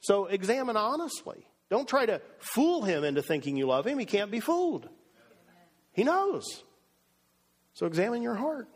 [0.01, 1.47] So examine honestly.
[1.69, 3.99] Don't try to fool him into thinking you love him.
[3.99, 4.89] He can't be fooled.
[5.93, 6.63] He knows.
[7.75, 8.67] So examine your heart.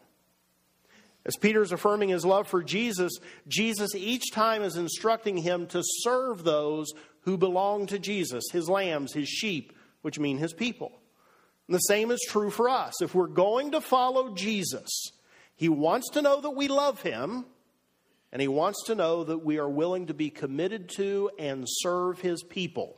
[1.24, 3.12] As Peter is affirming his love for Jesus,
[3.46, 6.90] Jesus each time is instructing him to serve those
[7.22, 10.92] who belong to Jesus, his lambs, his sheep, which mean his people.
[11.66, 13.02] And the same is true for us.
[13.02, 14.88] If we're going to follow Jesus,
[15.54, 17.44] he wants to know that we love him,
[18.32, 22.20] and he wants to know that we are willing to be committed to and serve
[22.20, 22.96] his people.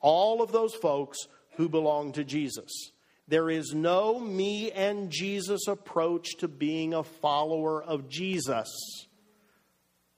[0.00, 1.18] All of those folks
[1.52, 2.90] who belong to Jesus.
[3.30, 9.06] There is no me and Jesus approach to being a follower of Jesus.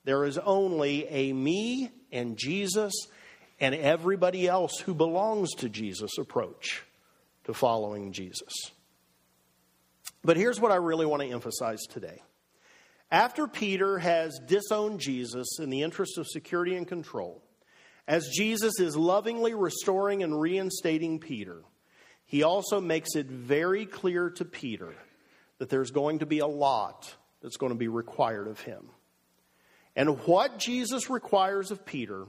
[0.04, 2.94] There is only a me and Jesus
[3.60, 6.84] and everybody else who belongs to Jesus approach
[7.44, 8.72] to following Jesus.
[10.24, 12.22] But here's what I really want to emphasize today.
[13.10, 17.42] After Peter has disowned Jesus in the interest of security and control,
[18.08, 21.62] as Jesus is lovingly restoring and reinstating Peter,
[22.32, 24.92] he also makes it very clear to Peter
[25.58, 28.88] that there's going to be a lot that's going to be required of him.
[29.94, 32.24] And what Jesus requires of Peter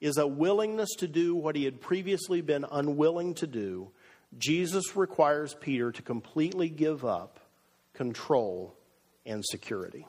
[0.00, 3.90] is a willingness to do what he had previously been unwilling to do.
[4.38, 7.40] Jesus requires Peter to completely give up
[7.94, 8.74] control,
[9.26, 10.06] and security.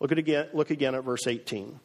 [0.00, 1.80] Look, at again, look again at verse 18.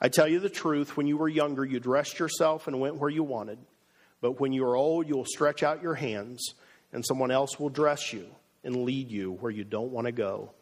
[0.00, 3.10] I tell you the truth, when you were younger, you dressed yourself and went where
[3.10, 3.58] you wanted.
[4.22, 6.54] But when you are old, you will stretch out your hands,
[6.92, 8.26] and someone else will dress you
[8.64, 10.52] and lead you where you don't want to go.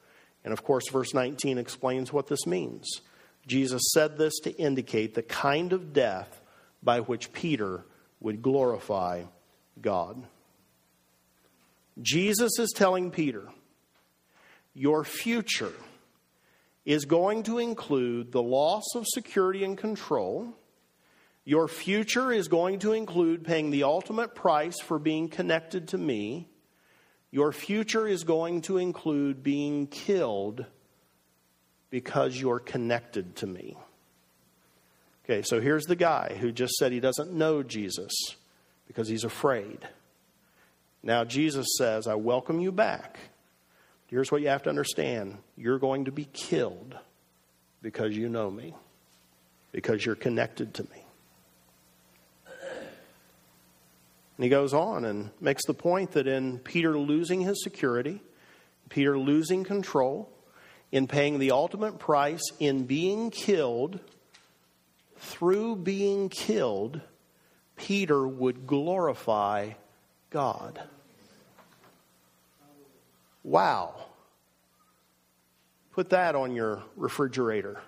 [0.42, 3.02] And of course, verse 19 explains what this means.
[3.46, 6.40] Jesus said this to indicate the kind of death
[6.82, 7.84] by which Peter
[8.20, 9.24] would glorify
[9.80, 10.24] God.
[12.00, 13.46] Jesus is telling Peter,
[14.72, 15.72] Your future
[16.86, 20.54] is going to include the loss of security and control.
[21.44, 26.48] Your future is going to include paying the ultimate price for being connected to me.
[27.30, 30.66] Your future is going to include being killed
[31.90, 33.76] because you're connected to me.
[35.24, 38.12] Okay, so here's the guy who just said he doesn't know Jesus
[38.86, 39.78] because he's afraid.
[41.02, 43.18] Now, Jesus says, I welcome you back.
[44.08, 46.96] Here's what you have to understand you're going to be killed
[47.80, 48.74] because you know me,
[49.72, 50.99] because you're connected to me.
[54.40, 58.22] And he goes on and makes the point that in Peter losing his security,
[58.88, 60.32] Peter losing control,
[60.90, 64.00] in paying the ultimate price, in being killed,
[65.18, 67.02] through being killed,
[67.76, 69.72] Peter would glorify
[70.30, 70.80] God.
[73.44, 74.06] Wow.
[75.92, 77.82] Put that on your refrigerator.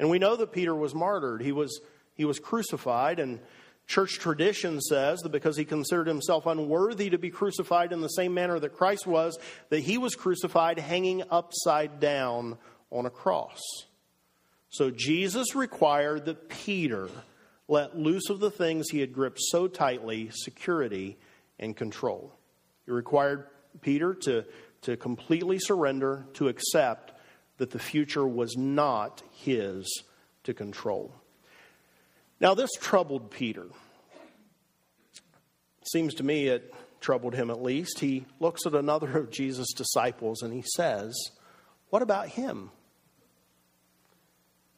[0.00, 1.40] And we know that Peter was martyred.
[1.40, 1.80] He was,
[2.14, 3.40] he was crucified, and
[3.86, 8.34] church tradition says that because he considered himself unworthy to be crucified in the same
[8.34, 12.56] manner that Christ was, that he was crucified hanging upside down
[12.90, 13.60] on a cross.
[14.70, 17.08] So Jesus required that Peter
[17.68, 21.16] let loose of the things he had gripped so tightly security
[21.58, 22.34] and control.
[22.84, 23.46] He required
[23.80, 24.44] Peter to,
[24.82, 27.12] to completely surrender, to accept
[27.58, 30.02] that the future was not his
[30.42, 31.14] to control.
[32.40, 33.66] Now, this troubled Peter.
[35.90, 38.00] Seems to me it troubled him at least.
[38.00, 41.14] He looks at another of Jesus' disciples and he says,
[41.90, 42.70] What about him?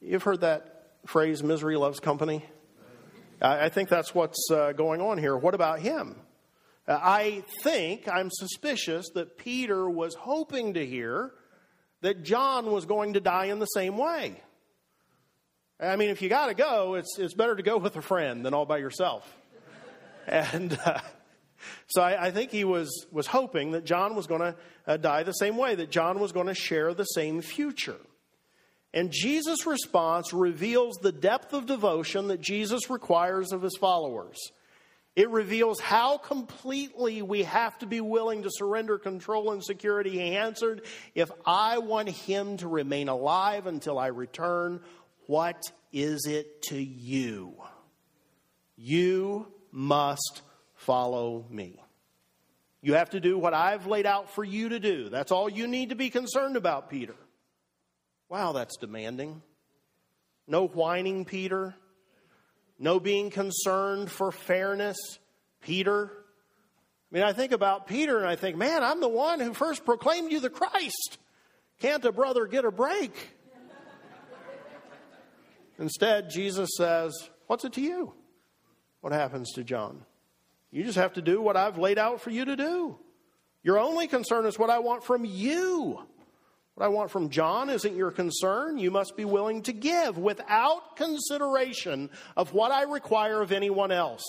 [0.00, 2.44] You've heard that phrase, misery loves company?
[3.40, 5.36] I think that's what's uh, going on here.
[5.36, 6.16] What about him?
[6.88, 11.32] I think, I'm suspicious that Peter was hoping to hear
[12.00, 14.40] that John was going to die in the same way.
[15.78, 18.44] I mean, if you got to go, it's, it's better to go with a friend
[18.44, 19.30] than all by yourself.
[20.26, 21.00] and uh,
[21.88, 25.22] so I, I, think he was, was hoping that John was going to uh, die
[25.22, 27.98] the same way, that John was going to share the same future.
[28.94, 34.38] And Jesus' response reveals the depth of devotion that Jesus requires of his followers.
[35.14, 40.10] It reveals how completely we have to be willing to surrender control and security.
[40.10, 40.82] He answered,
[41.14, 44.80] If I want him to remain alive until I return,
[45.26, 45.60] what
[45.92, 47.54] is it to you?
[48.76, 50.42] You must
[50.74, 51.82] follow me.
[52.82, 55.08] You have to do what I've laid out for you to do.
[55.08, 57.16] That's all you need to be concerned about, Peter.
[58.28, 59.42] Wow, that's demanding.
[60.46, 61.74] No whining, Peter.
[62.78, 64.96] No being concerned for fairness,
[65.62, 66.10] Peter.
[67.10, 69.84] I mean, I think about Peter and I think, man, I'm the one who first
[69.84, 71.18] proclaimed you the Christ.
[71.80, 73.12] Can't a brother get a break?
[75.78, 77.12] Instead, Jesus says,
[77.46, 78.12] What's it to you?
[79.00, 80.04] What happens to John?
[80.70, 82.98] You just have to do what I've laid out for you to do.
[83.62, 86.00] Your only concern is what I want from you.
[86.74, 88.78] What I want from John isn't your concern.
[88.78, 94.24] You must be willing to give without consideration of what I require of anyone else.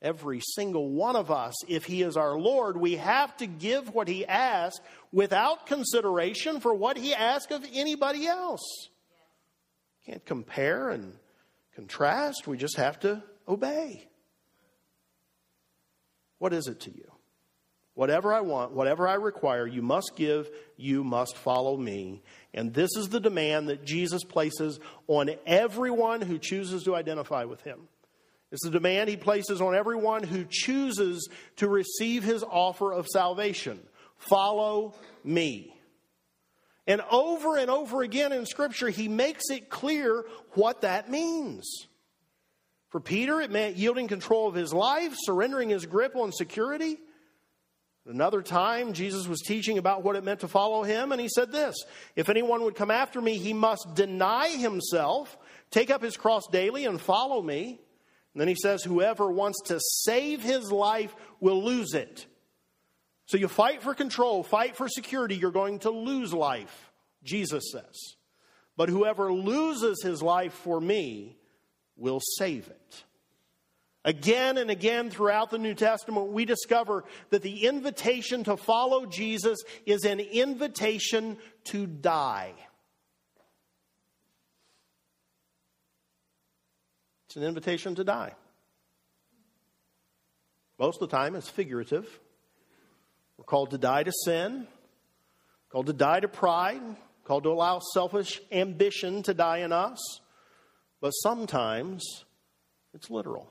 [0.00, 4.08] Every single one of us, if he is our Lord, we have to give what
[4.08, 4.80] he asks
[5.12, 8.88] without consideration for what he asks of anybody else.
[10.06, 11.14] Can't compare and
[11.74, 12.46] contrast.
[12.46, 14.08] We just have to obey.
[16.38, 17.12] What is it to you?
[17.94, 22.22] Whatever I want, whatever I require, you must give, you must follow me.
[22.54, 27.60] And this is the demand that Jesus places on everyone who chooses to identify with
[27.62, 27.88] him.
[28.50, 33.80] It's the demand he places on everyone who chooses to receive his offer of salvation.
[34.16, 35.71] Follow me.
[36.86, 40.24] And over and over again in Scripture, he makes it clear
[40.54, 41.86] what that means.
[42.90, 46.98] For Peter, it meant yielding control of his life, surrendering his grip on security.
[48.04, 51.52] Another time, Jesus was teaching about what it meant to follow him, and he said
[51.52, 51.76] this
[52.16, 55.38] If anyone would come after me, he must deny himself,
[55.70, 57.80] take up his cross daily, and follow me.
[58.34, 62.26] And then he says, Whoever wants to save his life will lose it.
[63.32, 66.92] So you fight for control, fight for security, you're going to lose life,
[67.24, 68.16] Jesus says.
[68.76, 71.38] But whoever loses his life for me
[71.96, 73.04] will save it.
[74.04, 79.62] Again and again throughout the New Testament, we discover that the invitation to follow Jesus
[79.86, 82.52] is an invitation to die.
[87.28, 88.34] It's an invitation to die.
[90.78, 92.20] Most of the time, it's figurative.
[93.36, 94.66] We're called to die to sin,
[95.70, 96.82] called to die to pride,
[97.24, 100.20] called to allow selfish ambition to die in us.
[101.00, 102.24] But sometimes
[102.94, 103.50] it's literal.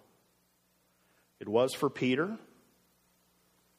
[1.39, 2.37] It was for Peter.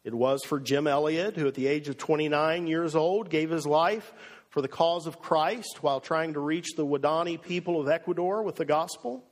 [0.05, 3.67] It was for Jim Elliot, who at the age of 29 years old gave his
[3.67, 4.13] life
[4.49, 8.57] for the cause of Christ while trying to reach the Waodani people of Ecuador with
[8.57, 9.25] the gospel.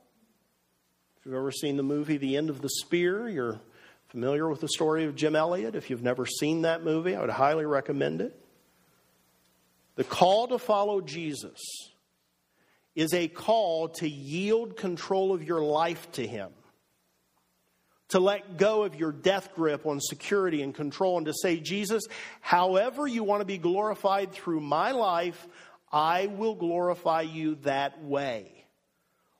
[1.19, 3.59] If you've ever seen the movie The End of the Spear, you're
[4.11, 5.73] familiar with the story of Jim Elliot.
[5.73, 8.37] If you've never seen that movie, I would highly recommend it.
[9.95, 11.61] The call to follow Jesus
[12.93, 16.49] is a call to yield control of your life to Him,
[18.09, 22.03] to let go of your death grip on security and control, and to say, Jesus,
[22.41, 25.47] however you want to be glorified through my life,
[25.89, 28.65] I will glorify you that way.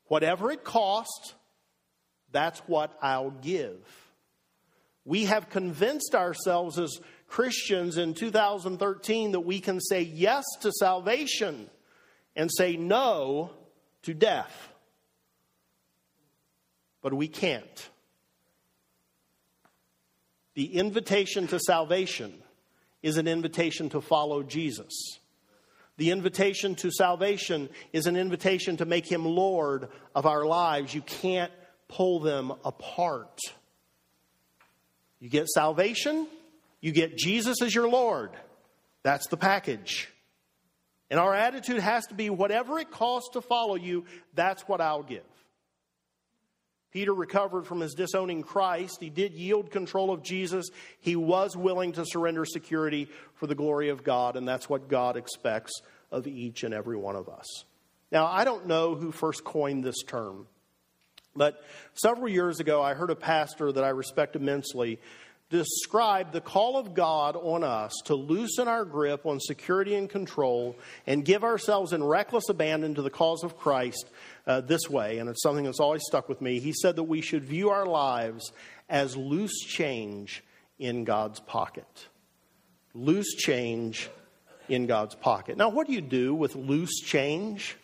[0.06, 1.34] Whatever it costs,
[2.32, 3.80] that's what I'll give.
[5.06, 11.70] We have convinced ourselves as Christians in 2013 that we can say yes to salvation
[12.36, 13.52] and say no
[14.04, 14.70] to death.
[17.02, 17.90] But we can't.
[20.54, 22.34] The invitation to salvation
[23.02, 25.20] is an invitation to follow Jesus.
[25.98, 30.94] The invitation to salvation is an invitation to make him Lord of our lives.
[30.94, 31.52] You can't
[31.88, 33.40] pull them apart.
[35.22, 36.28] You get salvation,
[36.82, 38.32] you get Jesus as your Lord.
[39.04, 40.10] That's the package.
[41.10, 45.04] And our attitude has to be whatever it costs to follow you, that's what I'll
[45.04, 45.24] give.
[46.92, 48.98] Peter recovered from his disowning Christ.
[49.00, 50.70] He did yield control of Jesus.
[51.00, 55.16] He was willing to surrender security for the glory of God, and that's what God
[55.16, 55.72] expects
[56.12, 57.46] of each and every one of us.
[58.12, 60.48] Now, I don't know who first coined this term.
[61.36, 61.64] But
[61.94, 65.00] several years ago, I heard a pastor that I respect immensely
[65.52, 70.78] describe the call of God on us to loosen our grip on security and control
[71.06, 74.10] and give ourselves in reckless abandon to the cause of Christ
[74.48, 75.20] uh, this way.
[75.20, 76.60] And it's something that's always stuck with me.
[76.60, 78.52] He said that we should view our lives
[78.90, 80.42] as loose change
[80.80, 82.08] in God's pocket.
[82.94, 84.10] Loose change
[84.70, 85.58] in God's pocket.
[85.58, 87.78] Now, what do you do with loose change?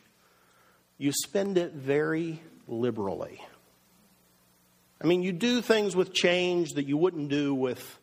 [0.97, 3.41] You spend it very liberally.
[5.01, 7.99] I mean, you do things with change that you wouldn't do with,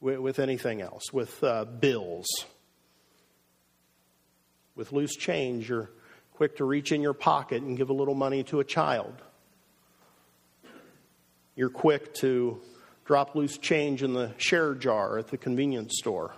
[0.00, 2.26] with, with anything else, with uh, bills.
[4.74, 5.90] With loose change, you're
[6.34, 9.14] quick to reach in your pocket and give a little money to a child.
[11.54, 12.60] You're quick to
[13.06, 16.34] drop loose change in the share jar at the convenience store.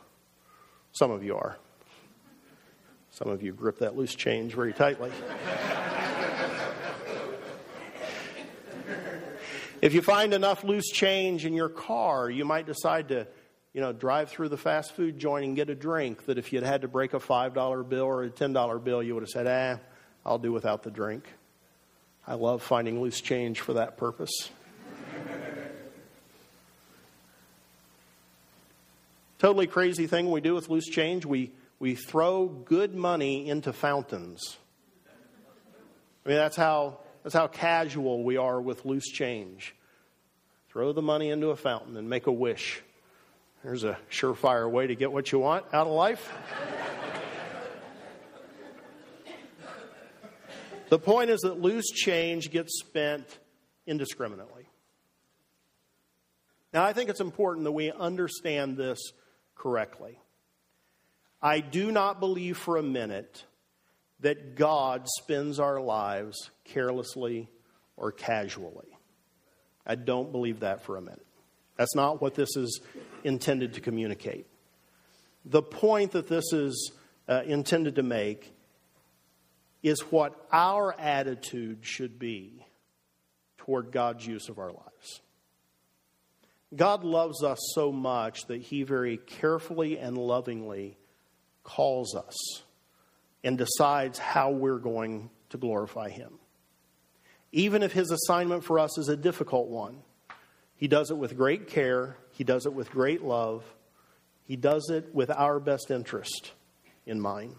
[0.93, 1.59] Some of you are.
[3.11, 5.11] Some of you grip that loose change very tightly.
[9.81, 13.29] If you find enough loose change in your car, you might decide to,
[13.72, 16.64] you know, drive through the fast food joint and get a drink that if you'd
[16.64, 19.79] had to break a $5 bill or a $10 bill, you would have said, ah,
[20.26, 21.29] I'll do without the drink.
[22.26, 24.51] I love finding loose change for that purpose.
[29.39, 34.57] totally crazy thing we do with loose change we, we throw good money into fountains.
[36.26, 36.99] I mean, that's how
[37.29, 39.74] that's how casual we are with loose change.
[40.70, 42.81] Throw the money into a fountain and make a wish.
[43.62, 46.33] There's a surefire way to get what you want out of life.
[50.89, 53.39] the point is that loose change gets spent
[53.87, 54.66] indiscriminately.
[56.72, 59.12] Now, I think it's important that we understand this
[59.55, 60.18] correctly.
[61.43, 63.45] I do not believe for a minute
[64.21, 67.49] that God spends our lives carelessly
[67.97, 68.99] or casually.
[69.87, 71.27] I don't believe that for a minute.
[71.77, 72.81] That's not what this is
[73.25, 74.47] intended to communicate.
[75.45, 76.93] The point that this is
[77.29, 78.53] uh, intended to make
[79.83, 82.66] is what our attitude should be
[83.59, 85.21] toward God's use of our lives.
[86.75, 90.99] God loves us so much that He very carefully and lovingly
[91.62, 92.62] calls us
[93.45, 96.39] and decides how we're going to glorify Him.
[97.53, 100.03] even if his assignment for us is a difficult one.
[100.76, 103.64] He does it with great care, he does it with great love,
[104.45, 106.53] he does it with our best interest
[107.07, 107.57] in mind.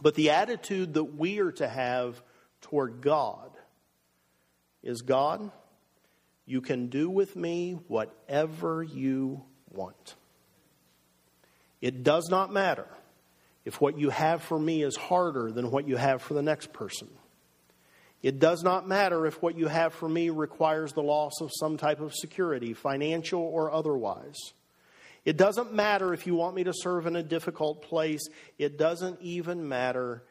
[0.00, 2.22] But the attitude that we are to have
[2.60, 3.50] toward God
[4.82, 5.50] is God,
[6.46, 10.14] you can do with me whatever you want.
[11.80, 12.86] It does not matter
[13.64, 16.72] if what you have for me is harder than what you have for the next
[16.72, 17.08] person.
[18.22, 21.76] It does not matter if what you have for me requires the loss of some
[21.78, 24.36] type of security, financial or otherwise.
[25.24, 28.26] It doesn't matter if you want me to serve in a difficult place.
[28.58, 30.22] It doesn't even matter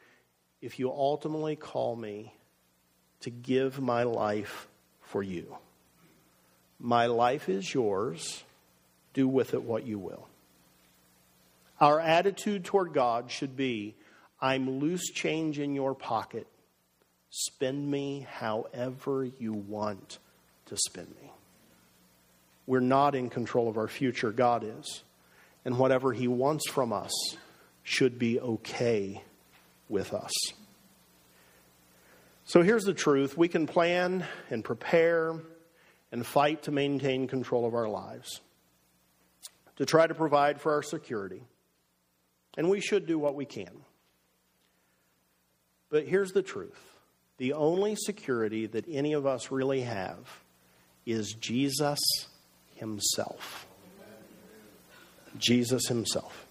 [0.60, 2.32] if you ultimately call me
[3.20, 4.68] to give my life
[5.00, 5.56] for you.
[6.78, 8.44] My life is yours.
[9.12, 10.29] Do with it what you will.
[11.80, 13.96] Our attitude toward God should be
[14.40, 16.46] I'm loose change in your pocket.
[17.30, 20.18] Spend me however you want
[20.66, 21.30] to spend me.
[22.66, 25.02] We're not in control of our future, God is.
[25.64, 27.12] And whatever He wants from us
[27.82, 29.22] should be okay
[29.88, 30.32] with us.
[32.44, 35.34] So here's the truth we can plan and prepare
[36.12, 38.40] and fight to maintain control of our lives,
[39.76, 41.42] to try to provide for our security.
[42.56, 43.70] And we should do what we can.
[45.90, 46.80] But here's the truth
[47.38, 50.28] the only security that any of us really have
[51.06, 51.98] is Jesus
[52.74, 53.66] Himself.
[55.38, 56.46] Jesus Himself.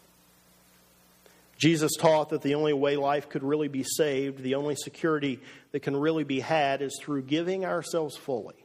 [1.60, 5.40] Jesus taught that the only way life could really be saved, the only security
[5.74, 8.56] that can really be had, is through giving ourselves fully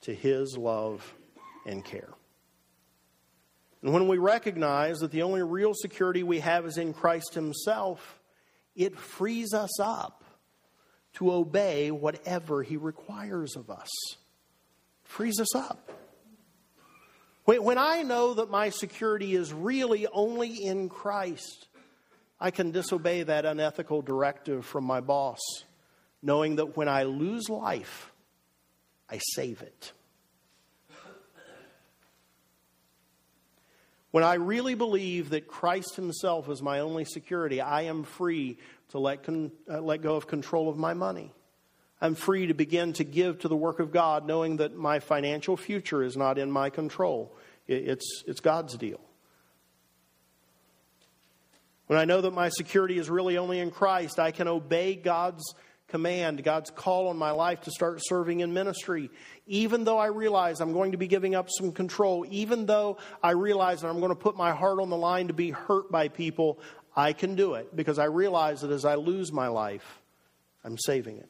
[0.00, 1.14] to His love
[1.66, 2.08] and care.
[3.82, 8.20] And when we recognize that the only real security we have is in Christ Himself,
[8.74, 10.24] it frees us up
[11.14, 13.88] to obey whatever He requires of us.
[14.12, 15.90] It frees us up.
[17.44, 21.68] When I know that my security is really only in Christ,
[22.40, 25.38] I can disobey that unethical directive from my boss,
[26.22, 28.12] knowing that when I lose life,
[29.08, 29.92] I save it.
[34.10, 38.58] When I really believe that Christ Himself is my only security, I am free
[38.90, 41.32] to let, con- uh, let go of control of my money.
[42.00, 45.56] I'm free to begin to give to the work of God, knowing that my financial
[45.56, 47.36] future is not in my control.
[47.66, 49.00] It's, it's God's deal.
[51.86, 55.54] When I know that my security is really only in Christ, I can obey God's
[55.88, 59.10] command, God's call on my life to start serving in ministry,
[59.46, 63.30] even though I realize I'm going to be giving up some control, even though I
[63.32, 66.08] realize that I'm going to put my heart on the line to be hurt by
[66.08, 66.58] people,
[66.96, 70.00] I can do it because I realize that as I lose my life,
[70.64, 71.28] I'm saving it.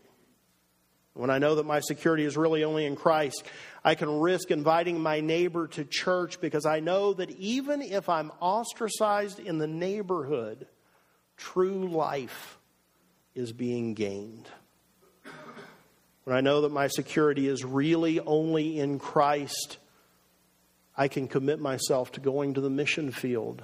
[1.13, 3.43] When I know that my security is really only in Christ,
[3.83, 8.33] I can risk inviting my neighbor to church because I know that even if I'm
[8.41, 10.67] ostracized in the neighborhood,
[11.39, 12.56] true life
[13.37, 14.49] is being gained.
[16.25, 19.79] When I know that my security is really only in Christ,
[20.97, 23.63] I can commit myself to going to the mission field.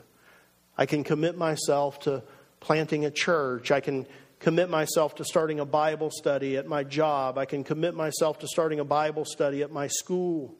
[0.78, 2.22] I can commit myself to
[2.60, 3.72] planting a church.
[3.72, 4.06] I can
[4.38, 7.38] commit myself to starting a Bible study at my job.
[7.38, 10.54] I can commit myself to starting a Bible study at my school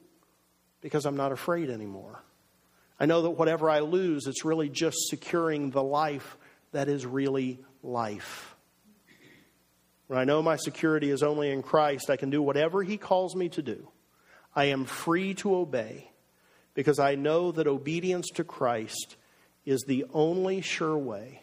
[0.81, 2.21] because I'm not afraid anymore.
[2.99, 6.37] I know that whatever I lose, it's really just securing the life
[6.73, 8.52] that is really life.
[10.13, 13.35] When I know my security is only in Christ, I can do whatever He calls
[13.35, 13.87] me to do.
[14.55, 16.11] I am free to obey
[16.75, 19.15] because I know that obedience to Christ
[19.65, 21.41] is the only sure way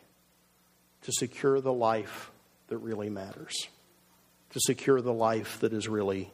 [1.03, 2.31] to secure the life
[2.69, 3.57] that really matters,
[4.51, 6.31] to secure the life that is really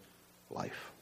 [0.50, 0.92] life.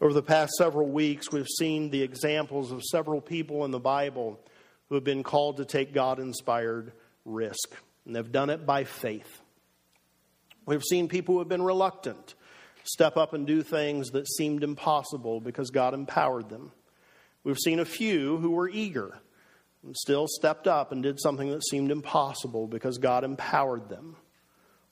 [0.00, 4.40] Over the past several weeks, we've seen the examples of several people in the Bible
[4.88, 6.90] who have been called to take God inspired
[7.24, 7.72] risk,
[8.04, 9.42] and they've done it by faith.
[10.66, 12.34] We've seen people who have been reluctant
[12.84, 16.72] step up and do things that seemed impossible because God empowered them.
[17.42, 19.18] We've seen a few who were eager
[19.82, 24.16] and still stepped up and did something that seemed impossible because God empowered them.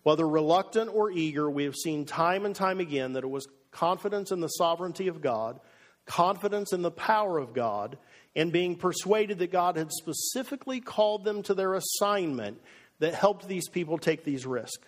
[0.03, 4.33] Whether reluctant or eager, we have seen time and time again that it was confidence
[4.33, 5.61] in the sovereignty of God,
[6.05, 7.97] confidence in the power of God,
[8.35, 12.61] and being persuaded that God had specifically called them to their assignment
[12.99, 14.87] that helped these people take these risks.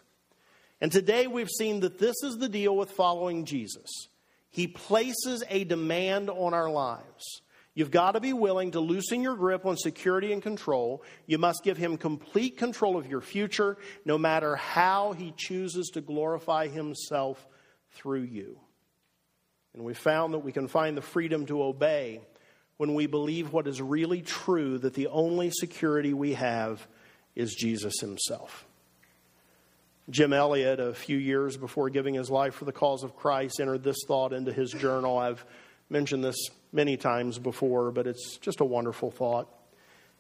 [0.84, 3.90] And today we've seen that this is the deal with following Jesus.
[4.50, 7.40] He places a demand on our lives.
[7.72, 11.02] You've got to be willing to loosen your grip on security and control.
[11.26, 16.02] You must give him complete control of your future, no matter how he chooses to
[16.02, 17.48] glorify himself
[17.92, 18.60] through you.
[19.72, 22.20] And we found that we can find the freedom to obey
[22.76, 26.86] when we believe what is really true that the only security we have
[27.34, 28.66] is Jesus himself.
[30.10, 33.82] Jim Elliot, a few years before giving his life for the cause of Christ, entered
[33.82, 35.18] this thought into his journal.
[35.18, 35.44] I've
[35.88, 36.36] mentioned this
[36.72, 39.48] many times before, but it's just a wonderful thought.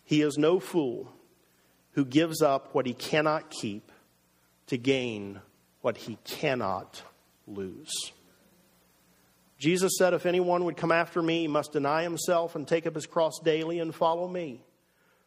[0.04, 1.12] He is no fool
[1.92, 3.90] who gives up what he cannot keep
[4.68, 5.40] to gain
[5.82, 7.02] what he cannot
[7.46, 7.92] lose.
[9.58, 12.94] Jesus said, If anyone would come after me, he must deny himself and take up
[12.94, 14.62] his cross daily and follow me.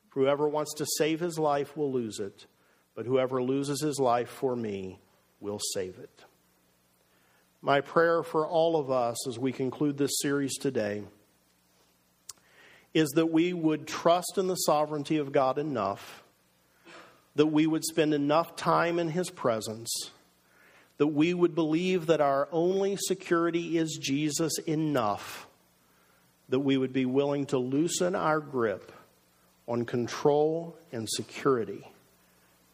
[0.10, 2.46] For whoever wants to save his life will lose it,
[2.98, 5.00] but whoever loses his life for me
[5.40, 6.26] will save it.
[7.62, 11.04] My prayer for all of us as we conclude this series today
[12.96, 16.24] is that we would trust in the sovereignty of God enough,
[17.36, 20.10] that we would spend enough time in His presence,
[20.98, 25.46] that we would believe that our only security is Jesus enough,
[26.50, 28.92] that we would be willing to loosen our grip
[29.68, 31.88] on control and security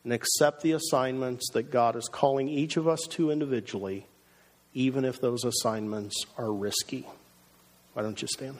[0.04, 4.08] and accept the assignments that God is calling each of us to individually
[4.74, 7.08] even if those assignments are risky.
[7.93, 8.58] Why don't you stand?